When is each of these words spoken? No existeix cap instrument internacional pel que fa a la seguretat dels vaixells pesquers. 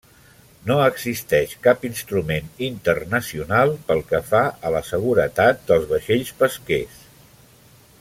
No 0.69 0.77
existeix 0.85 1.53
cap 1.67 1.85
instrument 1.89 2.49
internacional 2.69 3.75
pel 3.91 4.03
que 4.13 4.25
fa 4.33 4.43
a 4.71 4.75
la 4.77 4.85
seguretat 4.91 5.65
dels 5.71 5.89
vaixells 5.95 6.37
pesquers. 6.45 7.03